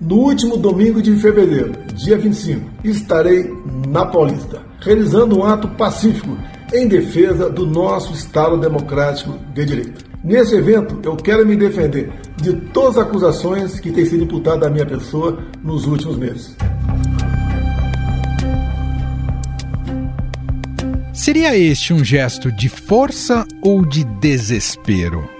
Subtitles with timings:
[0.00, 3.52] No último domingo de fevereiro, dia 25, estarei
[3.88, 6.38] na Paulista, realizando um ato pacífico
[6.72, 10.04] em defesa do nosso Estado democrático de direito.
[10.22, 14.70] Nesse evento, eu quero me defender de todas as acusações que têm sido imputadas à
[14.70, 16.56] minha pessoa nos últimos meses.
[21.12, 25.37] Seria este um gesto de força ou de desespero?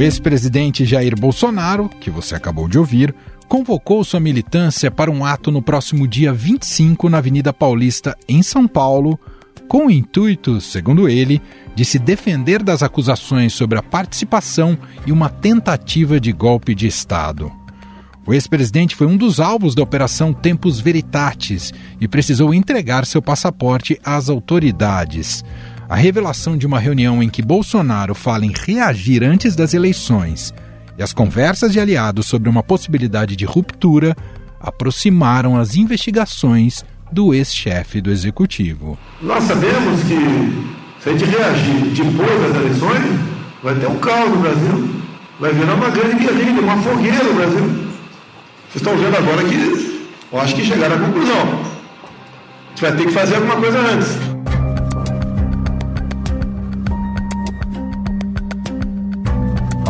[0.00, 3.14] O ex-presidente Jair Bolsonaro, que você acabou de ouvir,
[3.46, 8.66] convocou sua militância para um ato no próximo dia 25 na Avenida Paulista, em São
[8.66, 9.20] Paulo,
[9.68, 11.38] com o intuito, segundo ele,
[11.74, 17.52] de se defender das acusações sobre a participação e uma tentativa de golpe de Estado.
[18.26, 24.00] O ex-presidente foi um dos alvos da Operação Tempus Veritatis e precisou entregar seu passaporte
[24.02, 25.44] às autoridades.
[25.90, 30.54] A revelação de uma reunião em que Bolsonaro fala em reagir antes das eleições
[30.96, 34.16] e as conversas de aliados sobre uma possibilidade de ruptura
[34.60, 38.96] aproximaram as investigações do ex-chefe do executivo.
[39.20, 43.20] Nós sabemos que se a gente reagir depois das eleições,
[43.60, 44.90] vai ter um caos no Brasil.
[45.40, 47.64] Vai virar uma grande guerrilha, uma fogueira no Brasil.
[47.64, 51.40] Vocês estão vendo agora que eu acho que chegaram à conclusão.
[51.42, 54.29] A gente vai ter que fazer alguma coisa antes.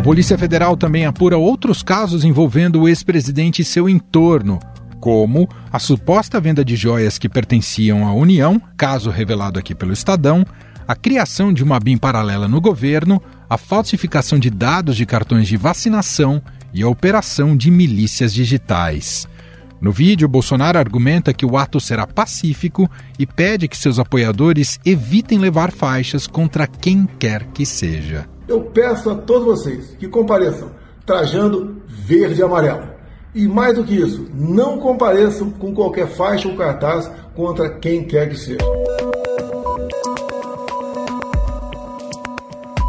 [0.01, 4.59] A Polícia Federal também apura outros casos envolvendo o ex-presidente e seu entorno,
[4.99, 10.43] como a suposta venda de joias que pertenciam à União, caso revelado aqui pelo Estadão,
[10.89, 15.59] a criação de uma BIM paralela no governo, a falsificação de dados de cartões de
[15.59, 16.41] vacinação
[16.73, 19.29] e a operação de milícias digitais.
[19.83, 25.39] No vídeo, Bolsonaro argumenta que o ato será pacífico e pede que seus apoiadores evitem
[25.39, 28.27] levar faixas contra quem quer que seja.
[28.51, 30.73] Eu peço a todos vocês que compareçam
[31.07, 32.83] trajando verde e amarelo.
[33.33, 38.29] E mais do que isso, não compareçam com qualquer faixa ou cartaz contra quem quer
[38.29, 38.59] que seja.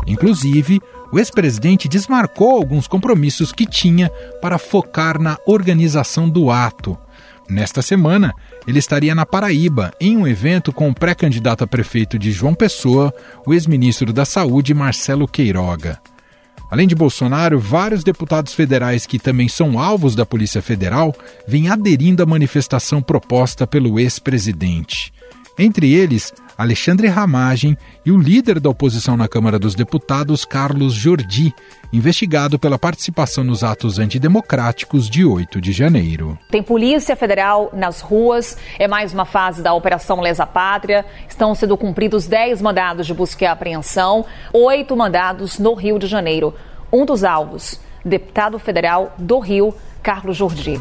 [0.07, 0.81] Inclusive,
[1.13, 4.09] o ex-presidente desmarcou alguns compromissos que tinha
[4.41, 6.97] para focar na organização do ato.
[7.51, 8.33] Nesta semana,
[8.65, 13.13] ele estaria na Paraíba, em um evento com o pré-candidato a prefeito de João Pessoa,
[13.45, 15.99] o ex-ministro da Saúde, Marcelo Queiroga.
[16.69, 21.13] Além de Bolsonaro, vários deputados federais que também são alvos da Polícia Federal
[21.45, 25.11] vêm aderindo à manifestação proposta pelo ex-presidente.
[25.59, 31.53] Entre eles, Alexandre Ramagem e o líder da oposição na Câmara dos Deputados, Carlos Jordi,
[31.91, 36.37] investigado pela participação nos atos antidemocráticos de 8 de janeiro.
[36.51, 41.03] Tem Polícia Federal nas ruas, é mais uma fase da Operação Lesa Pátria.
[41.27, 44.23] Estão sendo cumpridos 10 mandados de busca e apreensão,
[44.53, 46.53] oito mandados no Rio de Janeiro.
[46.93, 49.73] Um dos alvos, deputado federal do Rio,
[50.03, 50.79] Carlos Jordi.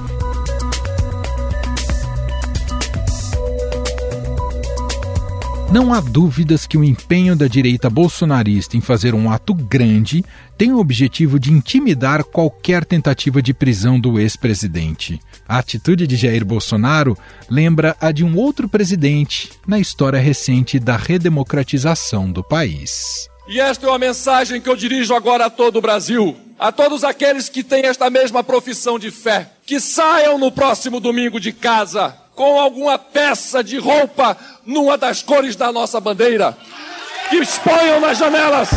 [5.72, 10.24] Não há dúvidas que o empenho da direita bolsonarista em fazer um ato grande
[10.58, 15.20] tem o objetivo de intimidar qualquer tentativa de prisão do ex-presidente.
[15.48, 17.16] A atitude de Jair Bolsonaro
[17.48, 23.28] lembra a de um outro presidente na história recente da redemocratização do país.
[23.46, 27.04] E esta é uma mensagem que eu dirijo agora a todo o Brasil, a todos
[27.04, 32.19] aqueles que têm esta mesma profissão de fé, que saiam no próximo domingo de casa
[32.34, 36.56] com alguma peça de roupa numa das cores da nossa bandeira,
[37.28, 38.70] que exponham nas janelas.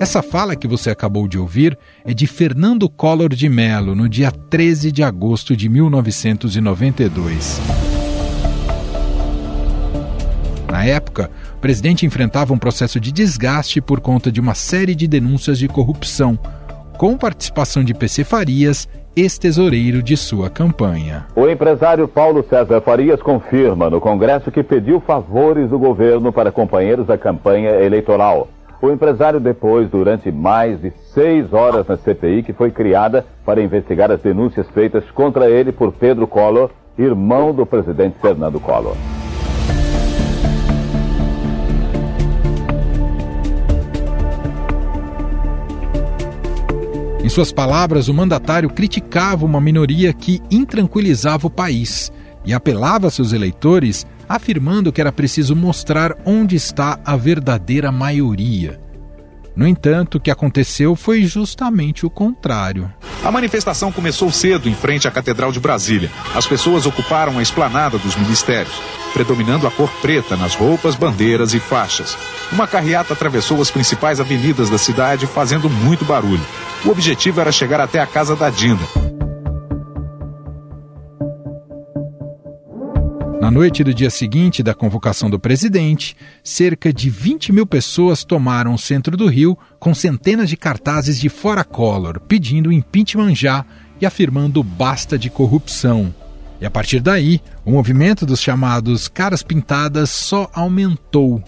[0.00, 4.30] Essa fala que você acabou de ouvir é de Fernando Collor de Mello, no dia
[4.30, 7.60] 13 de agosto de 1992.
[10.70, 15.08] Na época, o presidente enfrentava um processo de desgaste por conta de uma série de
[15.08, 16.38] denúncias de corrupção,
[16.96, 18.88] com participação de PC Farias
[19.20, 21.26] ex-tesoureiro de sua campanha.
[21.34, 27.06] O empresário Paulo César Farias confirma no Congresso que pediu favores do governo para companheiros
[27.06, 28.48] da campanha eleitoral.
[28.80, 34.08] O empresário depois, durante mais de seis horas na CPI, que foi criada para investigar
[34.12, 38.94] as denúncias feitas contra ele por Pedro Collor, irmão do presidente Fernando Collor.
[47.28, 52.10] Em suas palavras, o mandatário criticava uma minoria que intranquilizava o país
[52.42, 58.80] e apelava a seus eleitores, afirmando que era preciso mostrar onde está a verdadeira maioria.
[59.54, 62.90] No entanto, o que aconteceu foi justamente o contrário.
[63.22, 66.10] A manifestação começou cedo em frente à Catedral de Brasília.
[66.34, 68.80] As pessoas ocuparam a esplanada dos ministérios,
[69.12, 72.16] predominando a cor preta nas roupas, bandeiras e faixas.
[72.50, 76.40] Uma carreata atravessou as principais avenidas da cidade, fazendo muito barulho.
[76.84, 78.82] O objetivo era chegar até a casa da Dinda.
[83.40, 88.74] Na noite do dia seguinte da convocação do presidente, cerca de 20 mil pessoas tomaram
[88.74, 93.64] o centro do Rio com centenas de cartazes de fora Collor, pedindo impeachment já
[94.00, 96.14] e afirmando basta de corrupção.
[96.60, 101.42] E a partir daí, o movimento dos chamados caras pintadas só aumentou.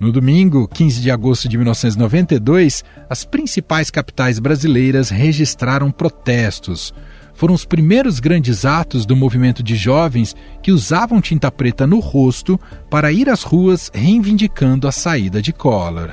[0.00, 6.92] No domingo, 15 de agosto de 1992, as principais capitais brasileiras registraram protestos
[7.34, 12.58] foram os primeiros grandes atos do movimento de jovens que usavam tinta preta no rosto
[12.88, 16.10] para ir às ruas reivindicando a saída de Collor.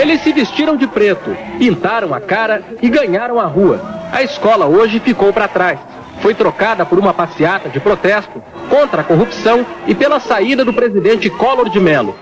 [0.00, 3.80] Eles se vestiram de preto, pintaram a cara e ganharam a rua.
[4.12, 5.78] A escola hoje ficou para trás.
[6.22, 11.28] Foi trocada por uma passeata de protesto contra a corrupção e pela saída do presidente
[11.28, 12.14] Collor de Mello.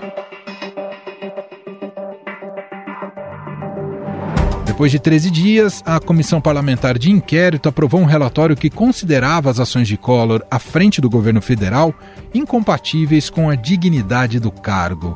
[4.75, 9.57] Depois de 13 dias, a Comissão Parlamentar de Inquérito aprovou um relatório que considerava as
[9.57, 11.95] ações de Collor à frente do governo federal
[12.33, 15.15] incompatíveis com a dignidade do cargo.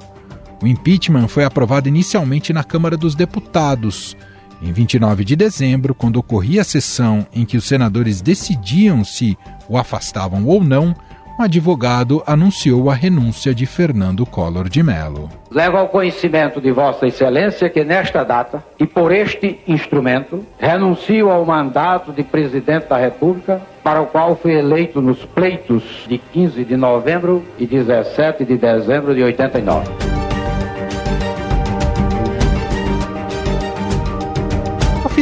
[0.64, 4.16] O impeachment foi aprovado inicialmente na Câmara dos Deputados.
[4.62, 9.78] Em 29 de dezembro, quando ocorria a sessão em que os senadores decidiam se o
[9.78, 10.96] afastavam ou não,
[11.40, 15.30] advogado anunciou a renúncia de Fernando Collor de Mello.
[15.50, 21.46] Levo ao conhecimento de Vossa Excelência que nesta data e por este instrumento renuncio ao
[21.46, 26.76] mandato de presidente da República, para o qual fui eleito nos pleitos de 15 de
[26.76, 30.19] novembro e 17 de dezembro de 89.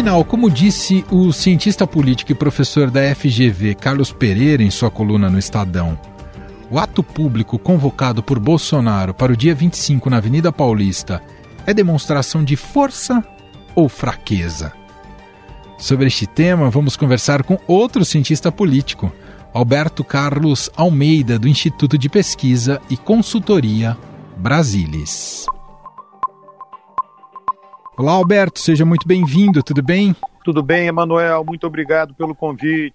[0.08, 5.30] Afinal, como disse o cientista político e professor da FGV Carlos Pereira em sua coluna
[5.30, 6.00] no Estadão,
[6.72, 11.22] o ato público convocado por Bolsonaro para o dia 25 na Avenida Paulista
[11.66, 13.22] é demonstração de força
[13.76, 14.72] ou fraqueza?
[15.78, 19.12] Sobre este tema, vamos conversar com outro cientista político,
[19.54, 23.98] Alberto Carlos Almeida, do Instituto de Pesquisa e Consultoria
[24.38, 25.46] Brasilis.
[28.00, 30.16] Olá, Alberto, seja muito bem-vindo, tudo bem?
[30.44, 32.94] Tudo bem, Emanuel, muito obrigado pelo convite.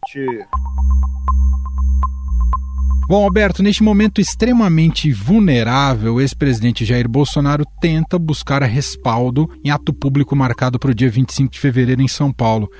[3.09, 9.93] Bom, Alberto, neste momento extremamente vulnerável, o ex-presidente Jair Bolsonaro tenta buscar respaldo em ato
[9.93, 12.71] público marcado para o dia 25 de fevereiro em São Paulo.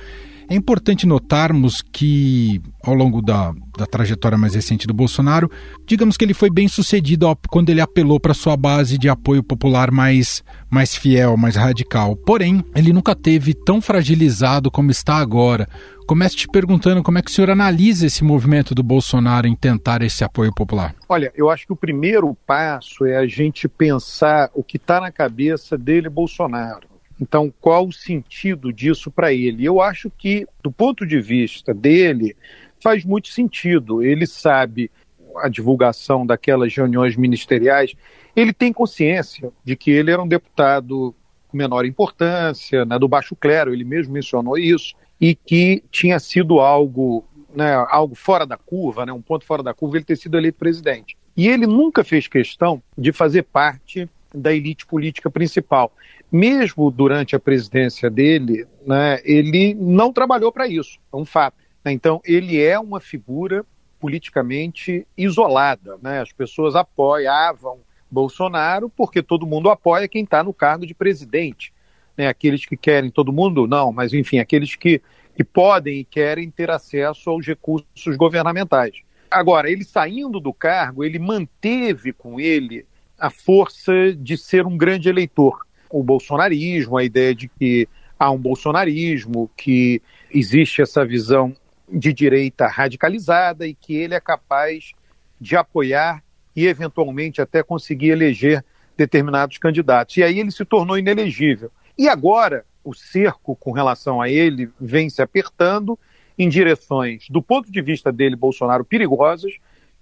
[0.49, 5.49] É importante notarmos que, ao longo da, da trajetória mais recente do Bolsonaro,
[5.85, 9.91] digamos que ele foi bem sucedido quando ele apelou para sua base de apoio popular
[9.91, 12.15] mais, mais fiel, mais radical.
[12.15, 15.67] Porém, ele nunca teve tão fragilizado como está agora.
[16.05, 20.01] Começo te perguntando como é que o senhor analisa esse movimento do Bolsonaro em tentar
[20.01, 20.93] esse apoio popular.
[21.07, 25.11] Olha, eu acho que o primeiro passo é a gente pensar o que está na
[25.11, 26.92] cabeça dele, Bolsonaro.
[27.23, 29.63] Então, qual o sentido disso para ele?
[29.63, 32.35] Eu acho que, do ponto de vista dele,
[32.81, 34.03] faz muito sentido.
[34.03, 34.91] Ele sabe
[35.37, 37.93] a divulgação daquelas reuniões ministeriais,
[38.35, 41.15] ele tem consciência de que ele era um deputado
[41.47, 46.59] com menor importância, né, do baixo clero, ele mesmo mencionou isso, e que tinha sido
[46.59, 47.23] algo,
[47.55, 50.59] né, algo fora da curva, né, um ponto fora da curva, ele ter sido eleito
[50.59, 51.17] presidente.
[51.37, 55.93] E ele nunca fez questão de fazer parte da elite política principal
[56.33, 61.55] mesmo durante a presidência dele, né, ele não trabalhou para isso, é um fato.
[61.85, 63.63] Então, ele é uma figura
[63.99, 65.99] politicamente isolada.
[66.01, 66.21] Né?
[66.21, 71.71] As pessoas apoiavam Bolsonaro porque todo mundo apoia quem está no cargo de presidente.
[72.17, 72.27] Né?
[72.27, 75.03] Aqueles que querem, todo mundo não, mas enfim, aqueles que,
[75.35, 78.95] que podem e querem ter acesso aos recursos governamentais.
[79.29, 82.87] Agora, ele saindo do cargo, ele manteve com ele
[83.23, 87.87] a força de ser um grande eleitor o bolsonarismo, a ideia de que
[88.17, 90.01] há um bolsonarismo, que
[90.33, 91.55] existe essa visão
[91.87, 94.91] de direita radicalizada e que ele é capaz
[95.39, 96.23] de apoiar
[96.55, 98.65] e eventualmente até conseguir eleger
[98.97, 100.17] determinados candidatos.
[100.17, 101.71] E aí ele se tornou inelegível.
[101.95, 105.97] E agora o cerco com relação a ele vem se apertando
[106.37, 109.53] em direções, do ponto de vista dele, Bolsonaro, perigosas,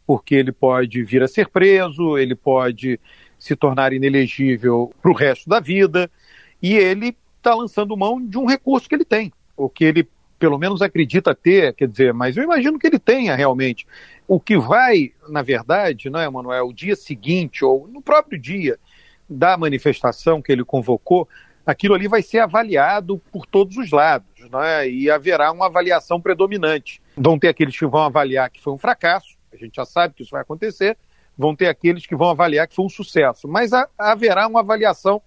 [0.05, 2.99] porque ele pode vir a ser preso, ele pode
[3.37, 6.09] se tornar inelegível para o resto da vida,
[6.61, 10.07] e ele está lançando mão de um recurso que ele tem, o que ele
[10.41, 13.85] pelo menos acredita ter, quer dizer, mas eu imagino que ele tenha realmente.
[14.27, 18.79] O que vai, na verdade, não é, Emanuel, o dia seguinte, ou no próprio dia
[19.29, 21.29] da manifestação que ele convocou,
[21.63, 24.89] aquilo ali vai ser avaliado por todos os lados, né?
[24.89, 26.99] e haverá uma avaliação predominante.
[27.15, 30.23] Vão ter aqueles que vão avaliar que foi um fracasso, a gente já sabe que
[30.23, 30.97] isso vai acontecer,
[31.37, 35.21] vão ter aqueles que vão avaliar que foi um sucesso, mas haverá uma avaliação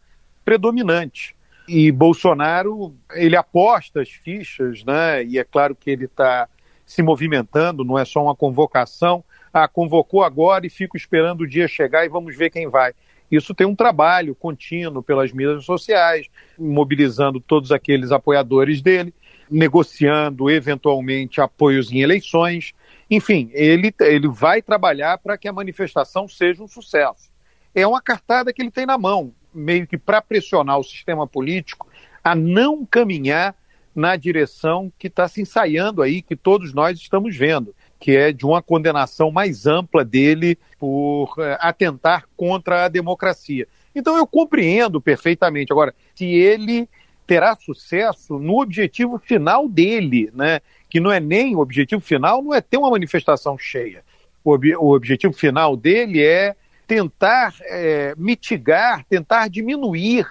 [0.45, 1.35] predominante.
[1.67, 5.25] E Bolsonaro, ele aposta as fichas, né?
[5.25, 6.47] E é claro que ele está
[6.85, 9.25] se movimentando, não é só uma convocação.
[9.53, 12.93] Ah, convocou agora e fico esperando o dia chegar e vamos ver quem vai.
[13.31, 16.29] Isso tem um trabalho contínuo pelas mídias sociais,
[16.59, 19.15] mobilizando todos aqueles apoiadores dele,
[19.51, 22.73] negociando eventualmente apoios em eleições.
[23.11, 27.31] Enfim, ele, ele vai trabalhar para que a manifestação seja um sucesso.
[27.75, 31.89] É uma cartada que ele tem na mão, meio que para pressionar o sistema político
[32.23, 33.55] a não caminhar
[33.95, 37.75] na direção que está se ensaiando aí, que todos nós estamos vendo
[38.05, 43.67] que é de uma condenação mais ampla dele por é, atentar contra a democracia.
[43.95, 45.73] Então eu compreendo perfeitamente.
[45.73, 46.87] Agora, se ele
[47.27, 50.61] terá sucesso no objetivo final dele, né?
[50.89, 54.03] que não é nem o objetivo final, não é ter uma manifestação cheia.
[54.45, 56.55] O, ob o objetivo final dele é
[56.87, 60.27] tentar é, mitigar, tentar diminuir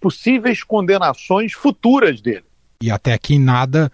[0.00, 2.44] possíveis condenações futuras dele.
[2.82, 3.90] E até aqui nada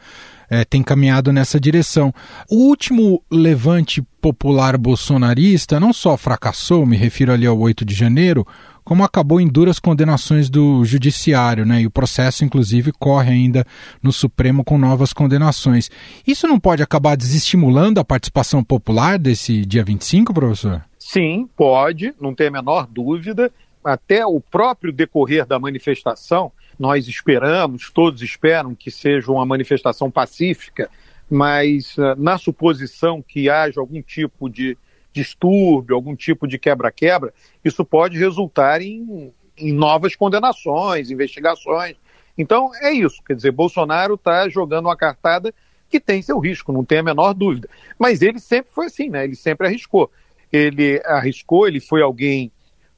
[0.50, 2.12] é, tem caminhado nessa direção.
[2.50, 8.46] O último levante popular bolsonarista não só fracassou, me refiro ali ao 8 de janeiro,
[8.88, 11.82] como acabou em duras condenações do judiciário, né?
[11.82, 13.66] E o processo, inclusive, corre ainda
[14.02, 15.90] no Supremo com novas condenações.
[16.26, 20.82] Isso não pode acabar desestimulando a participação popular desse dia 25, professor?
[20.98, 23.52] Sim, pode, não tem a menor dúvida.
[23.84, 30.88] Até o próprio decorrer da manifestação, nós esperamos, todos esperam que seja uma manifestação pacífica,
[31.28, 34.78] mas uh, na suposição que haja algum tipo de
[35.12, 37.32] distúrbio, algum tipo de quebra-quebra,
[37.64, 41.96] isso pode resultar em, em novas condenações, investigações.
[42.36, 45.52] Então é isso, quer dizer, Bolsonaro está jogando uma cartada
[45.88, 47.68] que tem seu risco, não tem a menor dúvida.
[47.98, 49.24] Mas ele sempre foi assim, né?
[49.24, 50.10] Ele sempre arriscou.
[50.52, 52.52] Ele arriscou, ele foi alguém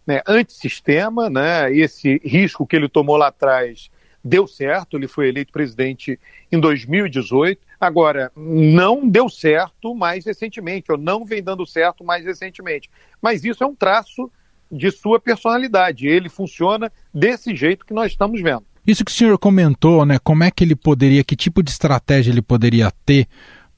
[0.07, 1.73] né, antissistema, né?
[1.73, 3.91] Esse risco que ele tomou lá atrás
[4.25, 6.19] deu certo, ele foi eleito presidente
[6.51, 7.61] em 2018.
[7.81, 12.91] Agora, não deu certo mais recentemente, ou não vem dando certo mais recentemente.
[13.21, 14.31] Mas isso é um traço
[14.71, 16.07] de sua personalidade.
[16.07, 18.65] Ele funciona desse jeito que nós estamos vendo.
[18.87, 20.19] Isso que o senhor comentou, né?
[20.23, 23.27] Como é que ele poderia, que tipo de estratégia ele poderia ter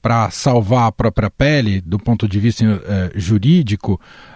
[0.03, 3.93] para salvar a própria pele, do ponto de vista eh, jurídico,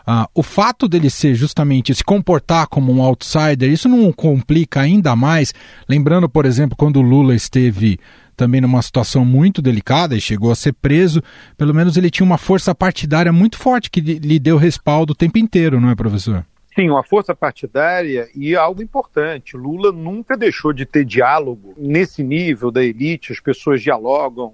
[0.08, 5.14] uh, o fato dele ser justamente se comportar como um outsider, isso não complica ainda
[5.14, 5.54] mais.
[5.90, 8.00] Lembrando, por exemplo, quando o Lula esteve
[8.38, 11.22] também numa situação muito delicada e chegou a ser preso,
[11.58, 15.38] pelo menos ele tinha uma força partidária muito forte que lhe deu respaldo o tempo
[15.38, 16.46] inteiro, não é, professor?
[16.74, 19.58] Sim, uma força partidária e algo importante.
[19.58, 24.54] Lula nunca deixou de ter diálogo nesse nível da elite, as pessoas dialogam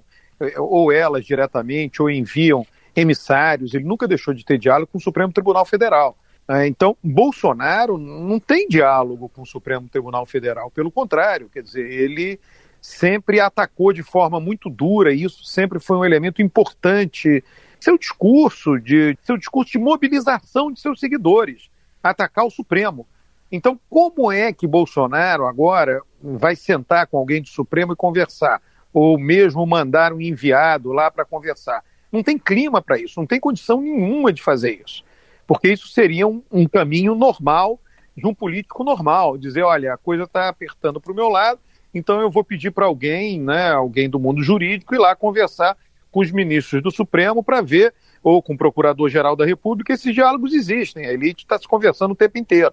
[0.58, 5.32] ou elas diretamente, ou enviam emissários, ele nunca deixou de ter diálogo com o Supremo
[5.32, 6.16] Tribunal Federal.
[6.48, 6.66] Né?
[6.66, 12.38] Então, Bolsonaro não tem diálogo com o Supremo Tribunal Federal, pelo contrário, quer dizer, ele
[12.80, 17.42] sempre atacou de forma muito dura, e isso sempre foi um elemento importante.
[17.80, 21.70] Seu discurso de seu discurso de mobilização de seus seguidores,
[22.02, 23.06] atacar o Supremo.
[23.50, 28.60] Então, como é que Bolsonaro agora vai sentar com alguém do Supremo e conversar?
[28.94, 31.82] Ou mesmo mandar um enviado lá para conversar.
[32.12, 35.04] Não tem clima para isso, não tem condição nenhuma de fazer isso.
[35.48, 37.80] Porque isso seria um, um caminho normal
[38.16, 41.58] de um político normal, dizer, olha, a coisa está apertando para o meu lado,
[41.92, 45.76] então eu vou pedir para alguém, né, alguém do mundo jurídico, ir lá conversar
[46.12, 50.54] com os ministros do Supremo para ver, ou com o Procurador-Geral da República, esses diálogos
[50.54, 51.06] existem.
[51.06, 52.72] A elite está se conversando o tempo inteiro.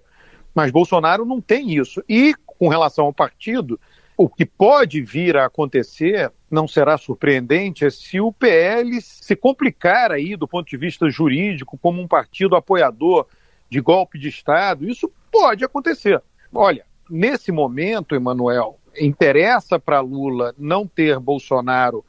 [0.54, 2.04] Mas Bolsonaro não tem isso.
[2.08, 3.80] E, com relação ao partido,
[4.22, 10.12] o que pode vir a acontecer, não será surpreendente, é se o PL se complicar
[10.12, 13.26] aí do ponto de vista jurídico como um partido apoiador
[13.68, 14.88] de golpe de Estado.
[14.88, 16.22] Isso pode acontecer.
[16.54, 22.06] Olha, nesse momento, Emanuel, interessa para Lula não ter Bolsonaro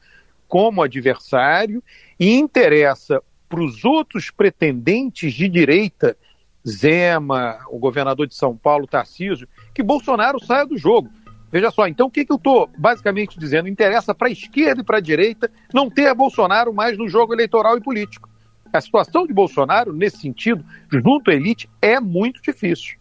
[0.47, 1.83] como adversário
[2.19, 6.15] e interessa para os outros pretendentes de direita,
[6.67, 11.09] Zema, o governador de São Paulo, Tarcísio, que Bolsonaro saia do jogo.
[11.53, 13.69] Veja só, então o que, que eu estou basicamente dizendo?
[13.69, 17.77] Interessa para a esquerda e para a direita não ter Bolsonaro mais no jogo eleitoral
[17.77, 18.27] e político.
[18.73, 22.97] A situação de Bolsonaro, nesse sentido, junto à elite, é muito difícil.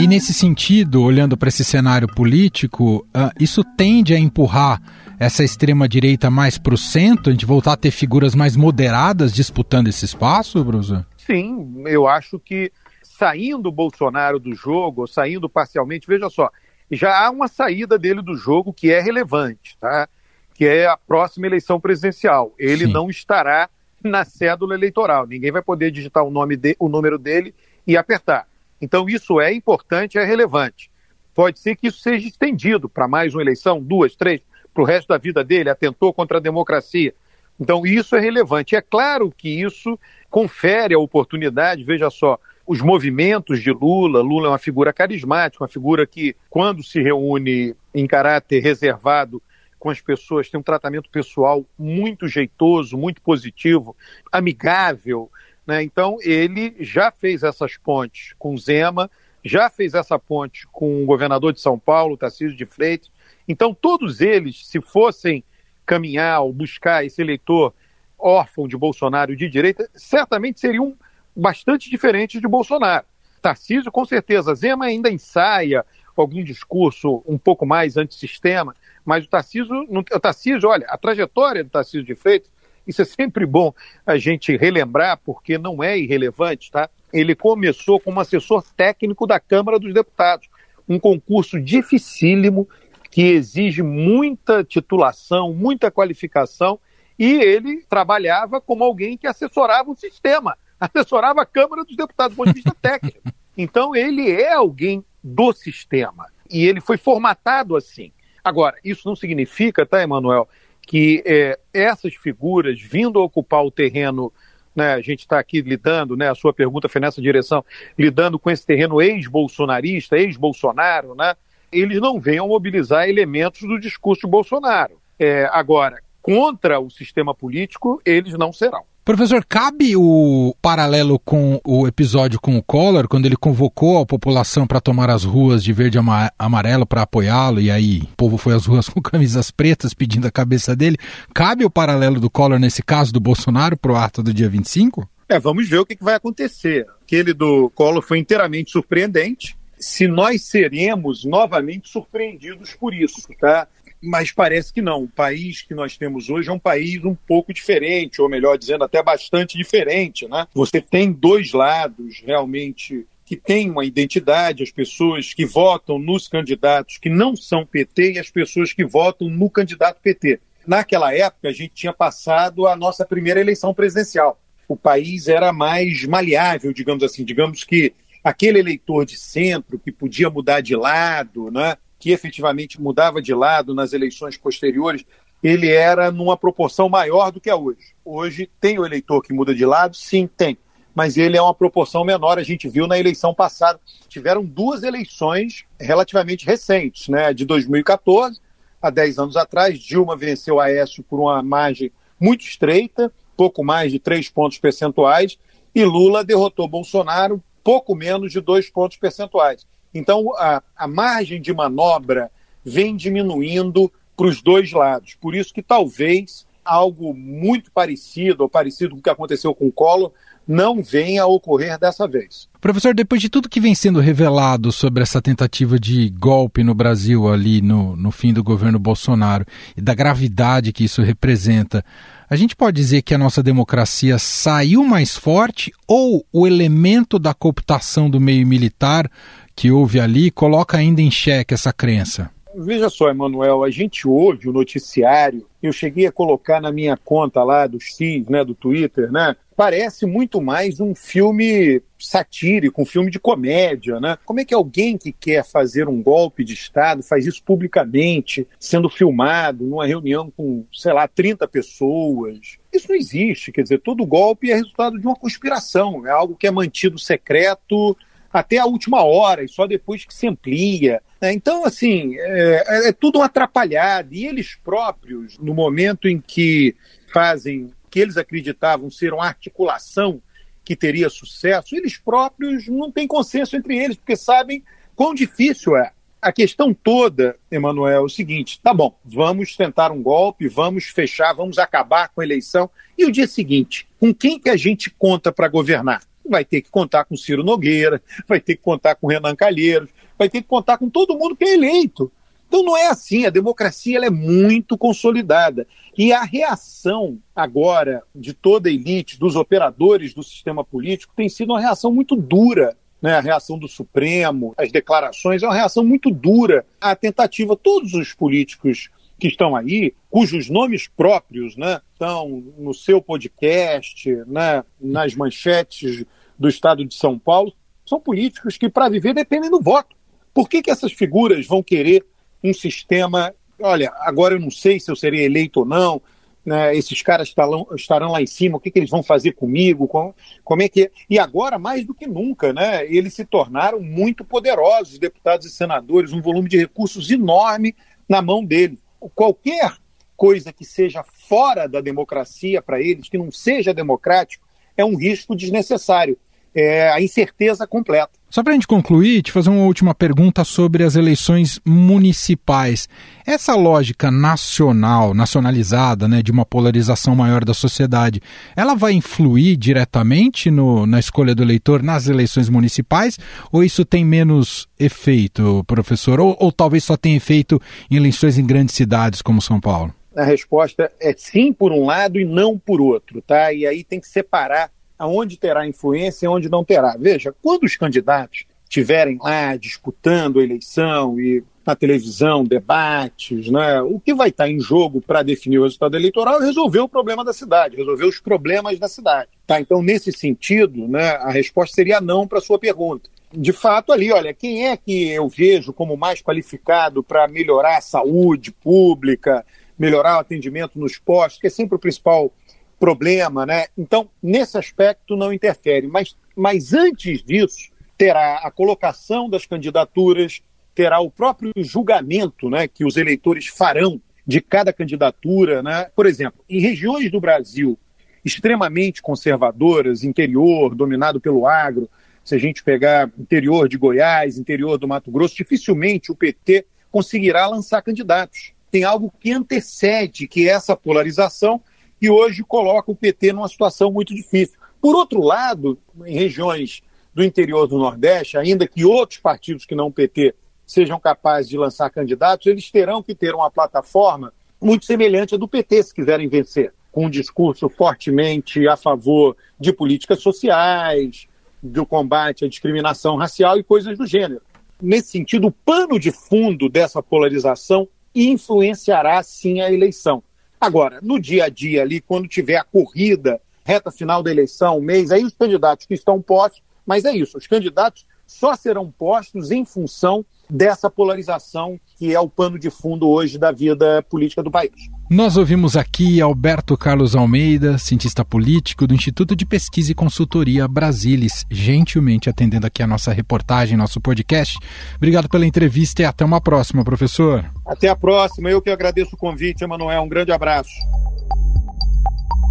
[0.00, 4.82] E nesse sentido, olhando para esse cenário político, uh, isso tende a empurrar
[5.16, 9.86] essa extrema-direita mais para o centro, a gente voltar a ter figuras mais moderadas disputando
[9.86, 11.06] esse espaço, Brusa?
[11.16, 12.72] Sim, eu acho que
[13.16, 16.50] saindo o Bolsonaro do jogo, ou saindo parcialmente, veja só,
[16.90, 20.08] já há uma saída dele do jogo que é relevante, tá?
[20.54, 22.54] que é a próxima eleição presidencial.
[22.58, 22.92] Ele Sim.
[22.92, 23.68] não estará
[24.02, 25.26] na cédula eleitoral.
[25.26, 27.54] Ninguém vai poder digitar o, nome de, o número dele
[27.86, 28.46] e apertar.
[28.80, 30.90] Então, isso é importante, é relevante.
[31.34, 34.40] Pode ser que isso seja estendido para mais uma eleição, duas, três,
[34.72, 37.14] para o resto da vida dele, atentou contra a democracia.
[37.58, 38.76] Então, isso é relevante.
[38.76, 39.98] É claro que isso
[40.30, 44.20] confere a oportunidade, veja só, os movimentos de Lula.
[44.20, 49.40] Lula é uma figura carismática, uma figura que, quando se reúne em caráter reservado
[49.78, 53.94] com as pessoas, tem um tratamento pessoal muito jeitoso, muito positivo,
[54.32, 55.30] amigável.
[55.66, 55.82] Né?
[55.82, 59.08] Então, ele já fez essas pontes com Zema,
[59.44, 63.10] já fez essa ponte com o governador de São Paulo, Tarcísio de Freitas.
[63.46, 65.44] Então, todos eles, se fossem
[65.84, 67.72] caminhar ou buscar esse eleitor
[68.18, 70.96] órfão de Bolsonaro de direita, certamente seriam
[71.36, 73.04] bastante diferentes de Bolsonaro.
[73.42, 74.54] Tarcísio, com certeza.
[74.54, 75.84] Zema ainda ensaia
[76.16, 78.74] algum discurso um pouco mais antissistema,
[79.04, 82.50] mas o Tarcísio, o Tarcísio, olha, a trajetória do Tarcísio de Freitas,
[82.86, 83.74] isso é sempre bom
[84.06, 86.88] a gente relembrar, porque não é irrelevante, tá?
[87.12, 90.48] Ele começou como assessor técnico da Câmara dos Deputados,
[90.88, 92.68] um concurso dificílimo
[93.10, 96.78] que exige muita titulação, muita qualificação,
[97.18, 102.38] e ele trabalhava como alguém que assessorava o sistema, assessorava a Câmara dos Deputados do
[102.38, 103.20] ponto de vista técnico.
[103.56, 106.26] Então, ele é alguém do sistema.
[106.50, 108.12] E ele foi formatado assim.
[108.44, 110.48] Agora, isso não significa, tá, Emanuel,
[110.86, 114.32] que é, essas figuras vindo ocupar o terreno,
[114.74, 117.64] né, a gente está aqui lidando, né, a sua pergunta foi nessa direção,
[117.98, 121.34] lidando com esse terreno ex-bolsonarista, ex-Bolsonaro, né,
[121.72, 125.00] eles não venham mobilizar elementos do discurso de Bolsonaro.
[125.18, 128.84] É, agora, contra o sistema político, eles não serão.
[129.06, 134.66] Professor, cabe o paralelo com o episódio com o Collor, quando ele convocou a população
[134.66, 136.00] para tomar as ruas de verde e
[136.36, 140.30] amarelo para apoiá-lo, e aí o povo foi às ruas com camisas pretas pedindo a
[140.32, 140.98] cabeça dele.
[141.32, 145.08] Cabe o paralelo do Collor nesse caso do Bolsonaro para o ato do dia 25?
[145.28, 146.84] É, vamos ver o que, que vai acontecer.
[147.00, 149.56] Aquele do Collor foi inteiramente surpreendente.
[149.78, 153.68] Se nós seremos novamente surpreendidos por isso, tá?
[154.06, 155.04] Mas parece que não.
[155.04, 158.84] O país que nós temos hoje é um país um pouco diferente, ou melhor dizendo,
[158.84, 160.26] até bastante diferente.
[160.28, 160.46] Né?
[160.54, 166.96] Você tem dois lados realmente que têm uma identidade, as pessoas que votam nos candidatos
[166.96, 170.40] que não são PT e as pessoas que votam no candidato PT.
[170.64, 174.40] Naquela época, a gente tinha passado a nossa primeira eleição presidencial.
[174.68, 177.24] O país era mais maleável, digamos assim.
[177.24, 177.92] Digamos que
[178.22, 181.76] aquele eleitor de centro que podia mudar de lado, né?
[182.06, 185.04] Que efetivamente mudava de lado nas eleições posteriores,
[185.42, 187.96] ele era numa proporção maior do que é hoje.
[188.04, 189.96] Hoje tem o eleitor que muda de lado?
[189.96, 190.56] Sim, tem.
[190.94, 192.38] Mas ele é uma proporção menor.
[192.38, 193.80] A gente viu na eleição passada.
[194.08, 197.34] Tiveram duas eleições relativamente recentes, né?
[197.34, 198.40] De 2014,
[198.80, 201.90] há 10 anos atrás, Dilma venceu Aécio por uma margem
[202.20, 205.36] muito estreita, pouco mais de 3 pontos percentuais,
[205.74, 209.66] e Lula derrotou Bolsonaro pouco menos de 2 pontos percentuais.
[209.96, 212.30] Então, a, a margem de manobra
[212.64, 215.14] vem diminuindo para os dois lados.
[215.20, 219.72] Por isso que talvez algo muito parecido ou parecido com o que aconteceu com o
[219.72, 220.10] Collor
[220.46, 222.48] não venha a ocorrer dessa vez.
[222.60, 227.28] Professor, depois de tudo que vem sendo revelado sobre essa tentativa de golpe no Brasil
[227.28, 229.44] ali no, no fim do governo Bolsonaro
[229.76, 231.84] e da gravidade que isso representa,
[232.28, 237.34] a gente pode dizer que a nossa democracia saiu mais forte ou o elemento da
[237.34, 239.10] cooptação do meio militar
[239.56, 242.30] que houve ali coloca ainda em xeque essa crença?
[242.58, 247.42] Veja só, Emanuel, a gente ouve o noticiário, eu cheguei a colocar na minha conta
[247.42, 249.36] lá do X, né, do Twitter, né?
[249.54, 254.16] Parece muito mais um filme satírico, um filme de comédia, né?
[254.24, 258.88] Como é que alguém que quer fazer um golpe de Estado faz isso publicamente, sendo
[258.88, 262.58] filmado numa reunião com, sei lá, 30 pessoas?
[262.72, 266.46] Isso não existe, quer dizer, todo golpe é resultado de uma conspiração, é algo que
[266.46, 267.96] é mantido secreto
[268.38, 271.02] até a última hora e só depois que se amplia.
[271.20, 271.32] Né?
[271.32, 274.14] Então, assim, é, é tudo um atrapalhado.
[274.14, 276.76] E eles próprios, no momento em que
[277.12, 280.20] fazem que eles acreditavam ser uma articulação
[280.62, 284.62] que teria sucesso, eles próprios não têm consenso entre eles, porque sabem
[284.94, 285.92] quão difícil é.
[286.20, 291.32] A questão toda, Emanuel, é o seguinte: tá bom, vamos tentar um golpe, vamos fechar,
[291.32, 292.68] vamos acabar com a eleição.
[292.98, 296.02] E o dia seguinte, com quem que a gente conta para governar?
[296.28, 300.28] Vai ter que contar com Ciro Nogueira, vai ter que contar com Renan Calheiros, vai
[300.28, 302.10] ter que contar com todo mundo que é eleito.
[302.48, 305.66] Então não é assim, a democracia ela é muito consolidada.
[305.96, 311.52] E a reação agora de toda a elite, dos operadores do sistema político, tem sido
[311.52, 312.76] uma reação muito dura.
[313.02, 317.56] né, a reação do Supremo, as declarações, é uma reação muito dura à tentativa.
[317.56, 324.62] Todos os políticos que estão aí, cujos nomes próprios né, estão no seu podcast, né,
[324.80, 326.04] nas manchetes
[326.38, 327.52] do Estado de São Paulo,
[327.84, 329.96] são políticos que, para viver, dependem do voto.
[330.34, 332.04] Por que, que essas figuras vão querer
[332.42, 333.34] um sistema?
[333.60, 336.02] Olha, agora eu não sei se eu serei eleito ou não,
[336.46, 339.88] né, esses caras estarão, estarão lá em cima, o que, que eles vão fazer comigo,
[339.88, 340.90] como, como é que é?
[341.10, 346.12] E agora, mais do que nunca, né, eles se tornaram muito poderosos, deputados e senadores,
[346.12, 347.74] um volume de recursos enorme
[348.08, 348.78] na mão deles.
[349.14, 349.76] Qualquer
[350.16, 354.46] coisa que seja fora da democracia para eles, que não seja democrático,
[354.76, 356.16] é um risco desnecessário
[356.56, 358.10] é, a incerteza completa.
[358.30, 362.88] Só para a gente concluir, te fazer uma última pergunta sobre as eleições municipais.
[363.26, 368.20] Essa lógica nacional, nacionalizada, né, de uma polarização maior da sociedade,
[368.56, 373.18] ela vai influir diretamente no, na escolha do eleitor nas eleições municipais?
[373.52, 376.18] Ou isso tem menos efeito, professor?
[376.18, 379.94] Ou, ou talvez só tenha efeito em eleições em grandes cidades como São Paulo?
[380.16, 383.52] A resposta é sim por um lado e não por outro, tá?
[383.52, 386.96] E aí tem que separar aonde terá influência e onde não terá.
[386.98, 393.82] Veja, quando os candidatos estiverem lá disputando a eleição e na televisão, debates, né?
[393.82, 397.24] o que vai estar em jogo para definir o resultado eleitoral é resolver o problema
[397.24, 399.30] da cidade, resolver os problemas da cidade.
[399.44, 399.60] Tá?
[399.60, 403.10] Então, nesse sentido, né, a resposta seria não para a sua pergunta.
[403.32, 407.82] De fato, ali, olha, quem é que eu vejo como mais qualificado para melhorar a
[407.82, 409.44] saúde pública,
[409.76, 412.32] melhorar o atendimento nos postos, que é sempre o principal
[412.78, 413.66] problema, né?
[413.76, 415.86] Então, nesse aspecto não interfere.
[415.86, 420.42] Mas, mas antes disso, terá a colocação das candidaturas,
[420.74, 425.62] terá o próprio julgamento né, que os eleitores farão de cada candidatura.
[425.62, 425.90] Né?
[425.96, 427.78] Por exemplo, em regiões do Brasil
[428.24, 431.88] extremamente conservadoras, interior, dominado pelo agro,
[432.24, 437.46] se a gente pegar interior de Goiás, interior do Mato Grosso, dificilmente o PT conseguirá
[437.46, 438.52] lançar candidatos.
[438.68, 441.62] Tem algo que antecede que essa polarização
[442.00, 444.58] que hoje coloca o PT numa situação muito difícil.
[444.80, 446.82] Por outro lado, em regiões
[447.14, 450.34] do interior do Nordeste, ainda que outros partidos que não o PT
[450.66, 455.48] sejam capazes de lançar candidatos, eles terão que ter uma plataforma muito semelhante à do
[455.48, 461.26] PT, se quiserem vencer, com um discurso fortemente a favor de políticas sociais,
[461.62, 464.42] do combate à discriminação racial e coisas do gênero.
[464.80, 470.22] Nesse sentido, o pano de fundo dessa polarização influenciará sim a eleição.
[470.60, 475.10] Agora, no dia a dia ali, quando tiver a corrida, reta final da eleição, mês,
[475.10, 479.64] aí os candidatos que estão postos, mas é isso, os candidatos só serão postos em
[479.64, 484.90] função dessa polarização que é o pano de fundo hoje da vida política do país.
[485.08, 491.46] Nós ouvimos aqui Alberto Carlos Almeida, cientista político do Instituto de Pesquisa e Consultoria Brasilis,
[491.48, 494.58] gentilmente atendendo aqui a nossa reportagem, nosso podcast.
[494.96, 497.48] Obrigado pela entrevista e até uma próxima, professor.
[497.64, 498.50] Até a próxima.
[498.50, 500.02] Eu que agradeço o convite, Emanuel.
[500.02, 500.72] Um grande abraço.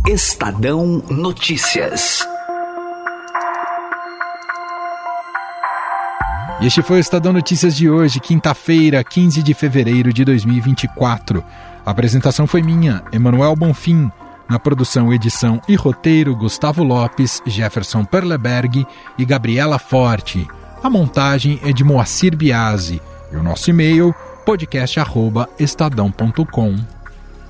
[0.08, 2.26] Estadão Notícias.
[6.62, 11.44] E este foi o Estadão Notícias de hoje, quinta-feira, 15 de fevereiro de 2024.
[11.86, 14.10] A apresentação foi minha, Emanuel Bonfim.
[14.50, 20.48] Na produção, edição e roteiro, Gustavo Lopes, Jefferson Perleberg e Gabriela Forte.
[20.84, 23.00] A montagem é de Moacir Biasi.
[23.32, 26.76] E o nosso e-mail, podcast.estadão.com.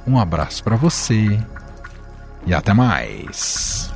[0.07, 1.39] Um abraço para você
[2.45, 3.94] e até mais.